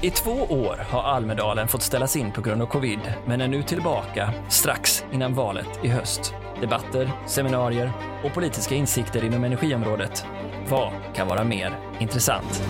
I 0.00 0.10
två 0.10 0.30
år 0.30 0.86
har 0.90 1.02
Almedalen 1.02 1.68
fått 1.68 1.82
ställas 1.82 2.16
in 2.16 2.32
på 2.32 2.40
grund 2.40 2.62
av 2.62 2.66
covid, 2.66 2.98
men 3.26 3.40
är 3.40 3.48
nu 3.48 3.62
tillbaka 3.62 4.32
strax 4.50 5.04
innan 5.12 5.34
valet 5.34 5.68
i 5.82 5.88
höst. 5.88 6.34
Debatter, 6.60 7.10
seminarier 7.26 7.92
och 8.24 8.34
politiska 8.34 8.74
insikter 8.74 9.24
inom 9.24 9.44
energiområdet. 9.44 10.24
Vad 10.68 10.92
kan 11.14 11.28
vara 11.28 11.44
mer 11.44 11.78
intressant? 12.00 12.62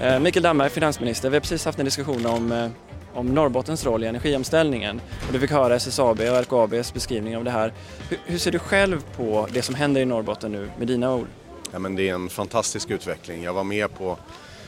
Eh, 0.00 0.20
Mikael 0.20 0.42
Damberg, 0.42 0.70
finansminister. 0.70 1.30
Vi 1.30 1.36
har 1.36 1.40
precis 1.40 1.64
haft 1.64 1.78
en 1.78 1.84
diskussion 1.84 2.26
om, 2.26 2.52
eh, 2.52 2.68
om 3.14 3.26
Norrbottens 3.26 3.84
roll 3.84 4.04
i 4.04 4.06
energiomställningen. 4.06 5.00
Och 5.26 5.32
du 5.32 5.40
fick 5.40 5.50
höra 5.50 5.74
SSAB 5.74 6.20
och 6.20 6.42
LKABs 6.42 6.94
beskrivning 6.94 7.36
av 7.36 7.44
det 7.44 7.50
här. 7.50 7.72
Hur, 8.08 8.18
hur 8.26 8.38
ser 8.38 8.52
du 8.52 8.58
själv 8.58 9.04
på 9.16 9.48
det 9.52 9.62
som 9.62 9.74
händer 9.74 10.00
i 10.00 10.04
Norrbotten 10.04 10.52
nu 10.52 10.70
med 10.78 10.86
dina 10.86 11.14
ord? 11.14 11.26
Ja, 11.72 11.78
men 11.78 11.96
det 11.96 12.08
är 12.08 12.14
en 12.14 12.28
fantastisk 12.28 12.90
utveckling. 12.90 13.42
Jag 13.42 13.52
var 13.52 13.64
med 13.64 13.94
på 13.98 14.18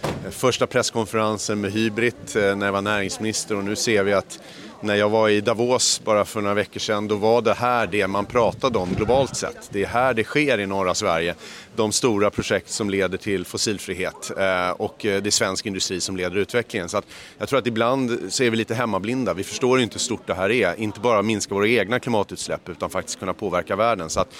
Eh, 0.02 0.30
första 0.30 0.66
presskonferensen 0.66 1.60
med 1.60 1.72
Hybrid 1.72 2.14
eh, 2.36 2.56
när 2.56 2.66
jag 2.66 2.72
var 2.72 2.82
näringsminister 2.82 3.56
och 3.56 3.64
nu 3.64 3.76
ser 3.76 4.04
vi 4.04 4.12
att 4.12 4.38
när 4.80 4.94
jag 4.94 5.08
var 5.08 5.28
i 5.28 5.40
Davos 5.40 6.00
bara 6.04 6.24
för 6.24 6.40
några 6.40 6.54
veckor 6.54 6.80
sedan, 6.80 7.08
då 7.08 7.16
var 7.16 7.42
det 7.42 7.54
här 7.54 7.86
det 7.86 8.06
man 8.06 8.26
pratade 8.26 8.78
om 8.78 8.94
globalt 8.94 9.36
sett. 9.36 9.68
Det 9.70 9.82
är 9.82 9.86
här 9.86 10.14
det 10.14 10.24
sker 10.24 10.60
i 10.60 10.66
norra 10.66 10.94
Sverige. 10.94 11.34
De 11.76 11.92
stora 11.92 12.30
projekt 12.30 12.70
som 12.70 12.90
leder 12.90 13.18
till 13.18 13.44
fossilfrihet 13.44 14.30
eh, 14.38 14.70
och 14.70 14.96
det 15.00 15.26
är 15.26 15.30
svensk 15.30 15.66
industri 15.66 16.00
som 16.00 16.16
leder 16.16 16.36
utvecklingen. 16.36 16.88
Så 16.88 16.98
att 16.98 17.04
jag 17.38 17.48
tror 17.48 17.58
att 17.58 17.66
ibland 17.66 18.18
så 18.28 18.42
är 18.42 18.50
vi 18.50 18.56
lite 18.56 18.74
hemmablinda. 18.74 19.34
Vi 19.34 19.44
förstår 19.44 19.80
inte 19.80 19.94
hur 19.94 20.00
stort 20.00 20.26
det 20.26 20.34
här 20.34 20.50
är. 20.50 20.80
Inte 20.80 21.00
bara 21.00 21.22
minska 21.22 21.54
våra 21.54 21.68
egna 21.68 22.00
klimatutsläpp 22.00 22.68
utan 22.68 22.90
faktiskt 22.90 23.18
kunna 23.18 23.34
påverka 23.34 23.76
världen. 23.76 24.10
Så 24.10 24.20
att, 24.20 24.34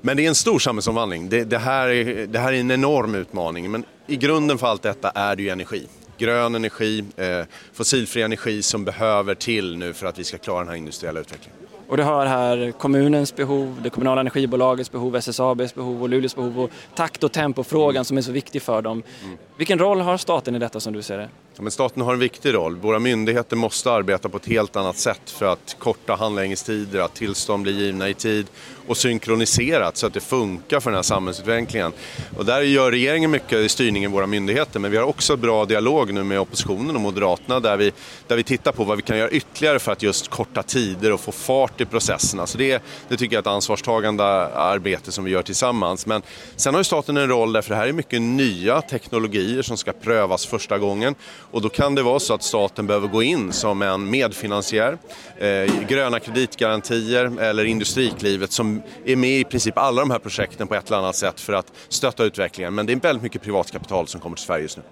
men 0.00 0.16
det 0.16 0.24
är 0.24 0.28
en 0.28 0.34
stor 0.34 0.58
samhällsomvandling. 0.58 1.28
Det, 1.28 1.44
det, 1.44 1.58
här 1.58 1.88
är, 1.88 2.26
det 2.26 2.38
här 2.38 2.52
är 2.52 2.60
en 2.60 2.70
enorm 2.70 3.14
utmaning. 3.14 3.70
Men 3.70 3.84
i 4.10 4.16
grunden 4.16 4.58
för 4.58 4.66
allt 4.66 4.82
detta 4.82 5.10
är 5.10 5.36
det 5.36 5.42
ju 5.42 5.48
energi 5.48 5.86
grön 6.20 6.54
energi, 6.54 7.04
eh, 7.16 7.44
fossilfri 7.72 8.22
energi 8.22 8.62
som 8.62 8.84
behöver 8.84 9.34
till 9.34 9.76
nu 9.76 9.92
för 9.92 10.06
att 10.06 10.18
vi 10.18 10.24
ska 10.24 10.38
klara 10.38 10.58
den 10.58 10.68
här 10.68 10.76
industriella 10.76 11.20
utvecklingen. 11.20 11.69
Och 11.90 11.96
du 11.96 12.02
hör 12.02 12.26
här 12.26 12.72
kommunens 12.78 13.36
behov, 13.36 13.80
det 13.82 13.90
kommunala 13.90 14.20
energibolagets 14.20 14.92
behov, 14.92 15.16
SSABs 15.16 15.74
behov 15.74 16.02
och 16.02 16.08
Luleås 16.08 16.36
behov 16.36 16.60
och 16.60 16.70
takt 16.94 17.24
och 17.24 17.32
tempofrågan 17.32 17.96
mm. 17.96 18.04
som 18.04 18.18
är 18.18 18.22
så 18.22 18.32
viktig 18.32 18.62
för 18.62 18.82
dem. 18.82 19.02
Mm. 19.24 19.38
Vilken 19.56 19.78
roll 19.78 20.00
har 20.00 20.16
staten 20.16 20.56
i 20.56 20.58
detta 20.58 20.80
som 20.80 20.92
du 20.92 21.02
ser 21.02 21.18
det? 21.18 21.28
Ja, 21.56 21.62
men 21.62 21.70
staten 21.70 22.02
har 22.02 22.12
en 22.12 22.18
viktig 22.18 22.54
roll. 22.54 22.76
Våra 22.76 22.98
myndigheter 22.98 23.56
måste 23.56 23.92
arbeta 23.92 24.28
på 24.28 24.36
ett 24.36 24.46
helt 24.46 24.76
annat 24.76 24.96
sätt 24.96 25.30
för 25.30 25.46
att 25.46 25.76
korta 25.78 26.14
handläggningstider, 26.14 27.00
att 27.00 27.14
tillstånd 27.14 27.62
blir 27.62 27.72
givna 27.72 28.08
i 28.08 28.14
tid 28.14 28.46
och 28.86 28.96
synkroniserat 28.96 29.96
så 29.96 30.06
att 30.06 30.14
det 30.14 30.20
funkar 30.20 30.80
för 30.80 30.90
den 30.90 30.96
här 30.96 31.02
samhällsutvecklingen. 31.02 31.92
Och 32.36 32.44
där 32.44 32.60
gör 32.60 32.90
regeringen 32.90 33.30
mycket 33.30 33.58
i 33.58 33.68
styrningen 33.68 34.10
i 34.10 34.14
våra 34.14 34.26
myndigheter 34.26 34.80
men 34.80 34.90
vi 34.90 34.96
har 34.96 35.04
också 35.04 35.36
bra 35.36 35.64
dialog 35.64 36.14
nu 36.14 36.24
med 36.24 36.40
oppositionen 36.40 36.96
och 36.96 37.02
Moderaterna 37.02 37.60
där 37.60 37.76
vi, 37.76 37.92
där 38.26 38.36
vi 38.36 38.42
tittar 38.42 38.72
på 38.72 38.84
vad 38.84 38.96
vi 38.96 39.02
kan 39.02 39.18
göra 39.18 39.30
ytterligare 39.30 39.78
för 39.78 39.92
att 39.92 40.02
just 40.02 40.28
korta 40.28 40.62
tider 40.62 41.12
och 41.12 41.20
få 41.20 41.32
fart 41.32 41.79
i 41.80 41.86
processerna. 41.86 42.46
Så 42.46 42.58
det, 42.58 42.82
det 43.08 43.16
tycker 43.16 43.36
jag 43.36 43.38
är 43.38 43.42
ett 43.42 43.54
ansvarstagande 43.54 44.24
arbete 44.24 45.12
som 45.12 45.24
vi 45.24 45.30
gör 45.30 45.42
tillsammans. 45.42 46.06
Men 46.06 46.22
sen 46.56 46.74
har 46.74 46.80
ju 46.80 46.84
staten 46.84 47.16
en 47.16 47.28
roll 47.28 47.52
därför 47.52 47.70
det 47.70 47.76
här 47.76 47.86
är 47.86 47.92
mycket 47.92 48.22
nya 48.22 48.80
teknologier 48.80 49.62
som 49.62 49.76
ska 49.76 49.92
prövas 49.92 50.46
första 50.46 50.78
gången 50.78 51.14
och 51.50 51.62
då 51.62 51.68
kan 51.68 51.94
det 51.94 52.02
vara 52.02 52.18
så 52.18 52.34
att 52.34 52.42
staten 52.42 52.86
behöver 52.86 53.08
gå 53.08 53.22
in 53.22 53.52
som 53.52 53.82
en 53.82 54.10
medfinansiär, 54.10 54.98
eh, 55.38 55.86
gröna 55.88 56.20
kreditgarantier 56.20 57.40
eller 57.40 57.64
Industriklivet 57.64 58.52
som 58.52 58.82
är 59.04 59.16
med 59.16 59.40
i 59.40 59.44
princip 59.44 59.78
alla 59.78 60.00
de 60.00 60.10
här 60.10 60.18
projekten 60.18 60.66
på 60.66 60.74
ett 60.74 60.88
eller 60.88 60.98
annat 60.98 61.16
sätt 61.16 61.40
för 61.40 61.52
att 61.52 61.72
stötta 61.88 62.24
utvecklingen. 62.24 62.74
Men 62.74 62.86
det 62.86 62.92
är 62.92 62.96
väldigt 62.96 63.22
mycket 63.22 63.42
privatkapital 63.42 64.06
som 64.06 64.20
kommer 64.20 64.36
till 64.36 64.44
Sverige 64.44 64.62
just 64.62 64.76
nu. 64.76 64.82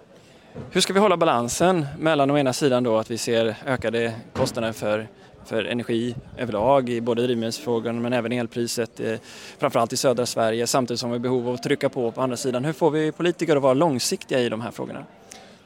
Hur 0.71 0.81
ska 0.81 0.93
vi 0.93 1.01
hålla 1.01 1.17
balansen 1.17 1.87
mellan 1.99 2.31
å 2.31 2.39
ena 2.39 2.53
sidan 2.53 2.83
då 2.83 2.99
att 2.99 3.11
vi 3.11 3.19
ser 3.19 3.57
ökade 3.67 4.15
kostnader 4.33 4.73
för 4.73 5.09
för 5.45 5.65
energi 5.65 6.15
överlag 6.37 6.89
i 6.89 7.01
både 7.01 7.23
drivmedelsfrågan 7.23 8.03
men 8.03 8.13
även 8.13 8.33
elpriset, 8.33 9.01
eh, 9.01 9.19
framförallt 9.59 9.93
i 9.93 9.97
södra 9.97 10.27
Sverige 10.27 10.67
samtidigt 10.67 11.01
som 11.01 11.11
vi 11.11 11.15
har 11.17 11.21
behov 11.21 11.49
av 11.49 11.55
att 11.55 11.63
trycka 11.63 11.89
på 11.89 12.13
på 12.13 12.23
andra 12.23 12.37
sidan. 12.37 12.65
Hur 12.65 12.73
får 12.73 12.91
vi 12.91 13.13
politiker 13.13 13.57
att 13.57 13.63
vara 13.63 13.75
långsiktiga 13.75 14.41
i 14.41 14.49
de 14.49 14.61
här 14.61 14.71
frågorna? 14.71 15.05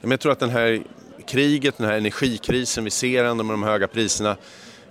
Jag 0.01 0.21
tror 0.21 0.33
att 0.33 0.41
den 0.41 0.51
här 0.51 0.83
kriget, 1.27 1.79
den 1.79 1.87
här 1.87 1.97
energikrisen 1.97 2.85
vi 2.85 2.91
ser 2.91 3.25
ändå 3.25 3.45
med 3.45 3.55
de 3.55 3.63
höga 3.63 3.89
priserna 3.89 4.37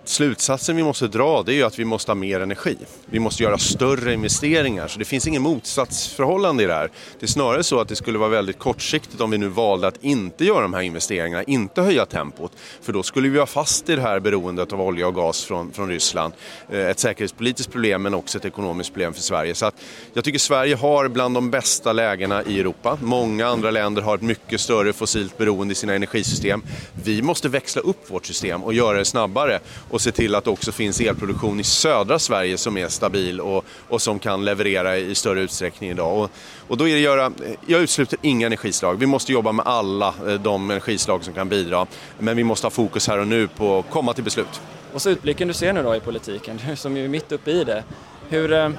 Slutsatsen 0.04 0.76
vi 0.76 0.84
måste 0.84 1.08
dra 1.08 1.44
det 1.44 1.54
är 1.54 1.56
ju 1.56 1.64
att 1.64 1.80
vi 1.80 1.86
måste 1.86 2.12
ha 2.12 2.16
mer 2.16 2.40
energi. 2.40 2.78
Vi 3.06 3.20
måste 3.20 3.44
göra 3.44 3.58
större 3.58 4.14
investeringar. 4.14 4.88
Så 4.88 5.00
det 5.00 5.06
finns 5.06 5.28
ingen 5.28 5.42
motsatsförhållande 5.42 6.64
i 6.64 6.68
det 6.68 6.74
här. 6.74 6.90
Det 7.20 7.26
är 7.26 7.28
snarare 7.28 7.64
så 7.64 7.80
att 7.80 7.88
det 7.88 7.96
skulle 7.96 8.18
vara 8.18 8.30
väldigt 8.30 8.60
kortsiktigt 8.60 9.22
om 9.22 9.32
vi 9.32 9.38
nu 9.38 9.48
valde 9.48 9.88
att 9.88 10.04
inte 10.04 10.46
göra 10.46 10.62
de 10.62 10.74
här 10.74 10.82
investeringarna, 10.82 11.44
inte 11.44 11.82
höja 11.82 12.06
tempot. 12.06 12.52
För 12.82 12.94
då 12.94 13.04
skulle 13.04 13.30
vi 13.30 13.36
vara 13.36 13.46
fast 13.46 13.90
i 13.90 13.96
det 13.96 14.02
här 14.02 14.20
beroendet 14.20 14.74
av 14.74 14.82
olja 14.82 15.08
och 15.08 15.16
gas 15.16 15.44
från, 15.44 15.72
från 15.72 15.90
Ryssland. 15.90 16.34
Eh, 16.70 16.80
ett 16.80 17.00
säkerhetspolitiskt 17.00 17.72
problem 17.72 18.02
men 18.02 18.14
också 18.14 18.38
ett 18.38 18.46
ekonomiskt 18.46 18.94
problem 18.94 19.14
för 19.14 19.22
Sverige. 19.22 19.56
Så 19.56 19.66
att 19.66 19.76
jag 20.14 20.24
tycker 20.24 20.40
Sverige 20.40 20.76
har 20.76 21.08
bland 21.08 21.36
de 21.36 21.52
bästa 21.52 21.94
lägena 21.94 22.44
i 22.44 22.60
Europa. 22.60 22.98
Många 23.02 23.48
andra 23.48 23.72
länder 23.72 24.02
har 24.02 24.16
ett 24.16 24.22
mycket 24.22 24.62
större 24.62 24.94
fossilt 24.94 25.38
beroende 25.38 25.72
i 25.72 25.76
sina 25.76 25.94
energisystem. 25.94 26.64
Vi 27.04 27.22
måste 27.22 27.50
växla 27.50 27.82
upp 27.82 28.12
vårt 28.12 28.26
system 28.26 28.64
och 28.64 28.74
göra 28.74 28.98
det 28.98 29.06
snabbare 29.06 29.60
och 29.92 30.02
se 30.02 30.12
till 30.12 30.36
att 30.36 30.44
det 30.44 30.50
också 30.50 30.72
finns 30.72 31.02
elproduktion 31.02 31.60
i 31.60 31.64
södra 31.64 32.20
Sverige 32.20 32.58
som 32.58 32.78
är 32.78 32.88
stabil 32.88 33.42
och, 33.42 33.66
och 33.88 34.02
som 34.02 34.20
kan 34.20 34.46
leverera 34.46 34.98
i 34.98 35.16
större 35.16 35.42
utsträckning 35.42 35.90
idag. 35.90 36.18
Och, 36.18 36.32
och 36.68 36.78
då 36.78 36.88
är 36.88 36.94
det 36.94 37.00
göra, 37.00 37.32
jag 37.66 37.82
utesluter 37.82 38.20
inga 38.22 38.46
energislag. 38.46 39.00
Vi 39.00 39.06
måste 39.06 39.32
jobba 39.32 39.52
med 39.52 39.68
alla 39.68 40.14
eh, 40.28 40.34
de 40.34 40.72
energislag 40.72 41.24
som 41.24 41.34
kan 41.34 41.50
bidra. 41.50 41.88
Men 42.20 42.38
vi 42.38 42.44
måste 42.44 42.66
ha 42.66 42.72
fokus 42.72 43.08
här 43.08 43.20
och 43.20 43.28
nu 43.28 43.48
på 43.48 43.80
att 43.80 43.90
komma 43.90 44.14
till 44.14 44.24
beslut. 44.24 44.62
Och 44.94 45.02
så 45.02 45.10
utblicken 45.10 45.48
du 45.48 45.54
ser 45.54 45.74
nu 45.74 45.84
då 45.84 45.96
i 45.96 46.00
politiken, 46.00 46.60
som 46.76 46.98
är 46.98 47.08
mitt 47.08 47.32
uppe 47.32 47.52
i 47.52 47.64
det. 47.64 47.84
Hur, 48.30 48.54
eh, 48.54 48.70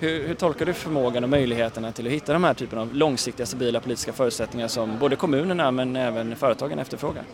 hur, 0.00 0.28
hur, 0.28 0.34
tolkar 0.34 0.66
du 0.66 0.72
förmågan 0.72 1.24
och 1.24 1.30
möjligheterna 1.30 1.92
till 1.92 2.06
att 2.06 2.12
hitta 2.12 2.32
de 2.32 2.44
här 2.44 2.54
typen 2.54 2.78
av 2.78 2.94
långsiktiga 2.94 3.46
stabila 3.46 3.80
politiska 3.80 4.12
förutsättningar 4.12 4.68
som 4.68 4.98
både 4.98 5.16
kommunerna 5.16 5.70
men 5.70 5.96
även 5.96 6.36
företagen 6.36 6.78
efterfrågar? 6.78 7.24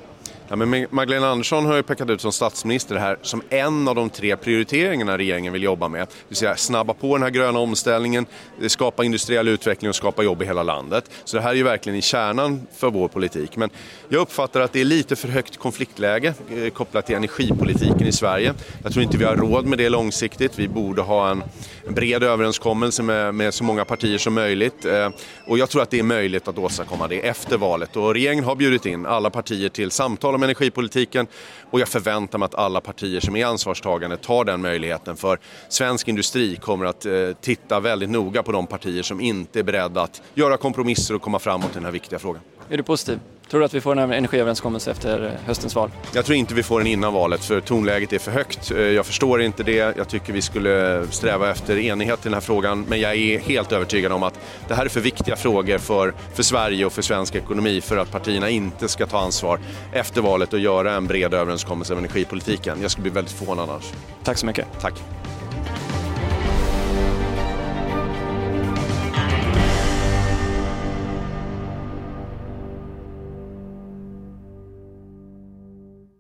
Ja, 0.51 0.57
men 0.57 0.87
Magdalena 0.91 1.29
Andersson 1.29 1.67
har 1.67 1.77
ju 1.77 1.83
pekat 1.83 2.11
ut 2.11 2.21
som 2.21 2.33
statsminister 2.33 2.95
det 2.95 3.01
här 3.01 3.19
som 3.23 3.43
en 3.49 3.89
av 3.89 3.95
de 3.95 4.11
tre 4.11 4.37
prioriteringarna 4.37 5.19
regeringen 5.19 5.53
vill 5.53 5.63
jobba 5.63 5.89
med. 5.89 6.01
Det 6.01 6.15
vill 6.29 6.37
säga 6.37 6.57
snabba 6.57 6.95
på 6.95 7.17
den 7.17 7.23
här 7.23 7.31
gröna 7.31 7.59
omställningen, 7.59 8.27
eh, 8.63 8.69
skapa 8.69 9.05
industriell 9.05 9.49
utveckling 9.49 9.89
och 9.89 9.95
skapa 9.95 10.23
jobb 10.23 10.43
i 10.43 10.45
hela 10.45 10.63
landet. 10.63 11.11
Så 11.25 11.37
det 11.37 11.43
här 11.43 11.51
är 11.51 11.55
ju 11.55 11.63
verkligen 11.63 11.99
i 11.99 12.03
kärnan 12.03 12.67
för 12.77 12.91
vår 12.91 13.09
politik. 13.09 13.57
Men 13.57 13.71
jag 14.09 14.21
uppfattar 14.21 14.61
att 14.61 14.73
det 14.73 14.81
är 14.81 14.85
lite 14.85 15.17
för 15.17 15.29
högt 15.29 15.57
konfliktläge 15.57 16.35
eh, 16.51 16.71
kopplat 16.71 17.07
till 17.07 17.17
energipolitiken 17.17 18.07
i 18.07 18.13
Sverige. 18.13 18.55
Jag 18.83 18.93
tror 18.93 19.03
inte 19.03 19.17
vi 19.17 19.25
har 19.25 19.37
råd 19.37 19.67
med 19.67 19.79
det 19.79 19.89
långsiktigt. 19.89 20.59
Vi 20.59 20.69
borde 20.69 21.03
ha 21.03 21.31
en 21.31 21.43
bred 21.89 22.23
överenskommelse 22.23 23.03
med, 23.03 23.35
med 23.35 23.55
så 23.55 23.65
många 23.65 23.85
partier 23.85 24.19
som 24.19 24.35
möjligt. 24.35 24.85
Eh, 24.85 25.09
och 25.47 25.59
jag 25.59 25.71
tror 25.71 25.83
att 25.83 25.91
det 25.91 25.99
är 25.99 26.03
möjligt 26.03 26.49
att 26.49 26.59
åstadkomma 26.59 27.09
det 27.09 27.29
efter 27.29 27.57
valet. 27.57 27.97
Och 27.97 28.15
regeringen 28.15 28.45
har 28.45 28.57
bjudit 28.57 28.87
in 28.87 29.07
alla 29.07 29.31
partier 29.31 29.69
till 29.69 29.91
samtal 29.91 30.38
om 30.39 30.43
energipolitiken 30.43 31.27
och 31.71 31.81
jag 31.81 31.89
förväntar 31.89 32.39
mig 32.39 32.47
att 32.47 32.55
alla 32.55 32.81
partier 32.81 33.21
som 33.21 33.37
är 33.37 33.47
ansvarstagande 33.47 34.17
tar 34.17 34.45
den 34.45 34.61
möjligheten 34.61 35.17
för 35.17 35.39
svensk 35.69 36.09
industri 36.09 36.57
kommer 36.57 36.87
att 36.87 37.07
eh, 37.07 37.13
titta 37.41 37.81
väldigt 37.81 38.11
noga 38.11 38.43
på 38.43 38.53
de 38.53 38.67
partier 38.67 39.03
som 39.03 39.21
inte 39.21 39.59
är 39.59 39.63
beredda 39.63 40.03
att 40.03 40.23
göra 40.35 40.57
kompromisser 40.57 41.15
och 41.15 41.23
komma 41.23 41.39
framåt 41.39 41.71
i 41.71 41.75
den 41.75 41.85
här 41.85 41.93
viktiga 41.93 42.19
frågan. 42.19 42.43
Är 42.69 42.77
du 42.77 42.83
positiv? 42.83 43.19
Tror 43.51 43.61
du 43.61 43.67
att 43.67 43.75
vi 43.75 43.81
får 43.81 43.99
en 43.99 44.13
energiöverenskommelse 44.13 44.91
efter 44.91 45.39
höstens 45.47 45.75
val? 45.75 45.91
Jag 46.15 46.25
tror 46.25 46.37
inte 46.37 46.55
vi 46.55 46.63
får 46.63 46.81
den 46.81 46.87
innan 46.87 47.13
valet 47.13 47.45
för 47.45 47.61
tonläget 47.61 48.13
är 48.13 48.19
för 48.19 48.31
högt. 48.31 48.71
Eh, 48.71 48.79
jag 48.79 49.07
förstår 49.07 49.43
inte 49.43 49.63
det. 49.63 49.97
Jag 49.97 50.09
tycker 50.09 50.33
vi 50.33 50.43
skulle 50.43 51.07
sträva 51.11 51.51
efter 51.51 51.79
enighet 51.79 52.19
i 52.19 52.23
den 52.23 52.35
här 52.35 52.41
frågan. 52.41 52.85
Men 52.89 53.01
jag 53.01 53.15
är 53.15 53.39
helt 53.39 53.73
övertygad 53.73 54.13
om 54.13 54.23
att 54.23 54.41
det 54.69 54.75
här 54.75 54.85
är 54.85 54.89
för 54.89 55.01
viktiga 55.01 55.37
frågor 55.37 55.79
för, 55.79 56.15
för 56.35 56.43
Sverige 56.43 56.85
och 56.85 56.93
för 56.93 57.03
svensk 57.03 57.35
ekonomi 57.35 57.81
för 57.81 57.97
att 57.97 58.11
partierna 58.11 58.51
inte 58.51 58.89
ska 58.89 59.07
ta 59.07 59.19
ansvar 59.19 59.61
efter 59.93 60.21
valet 60.21 60.53
och 60.53 60.59
göra 60.59 60.93
en 60.95 61.07
bred 61.07 61.35
överenskommelse 61.35 61.93
om 61.93 61.99
energipolitiken. 61.99 62.79
Jag 62.83 62.91
skulle 62.91 63.03
bli 63.03 63.11
väldigt 63.11 63.35
förvånad 63.35 63.71
annars. 63.71 63.93
Tack 64.25 64.39
så 64.39 64.47
mycket. 64.47 64.67
Tack. 64.81 64.95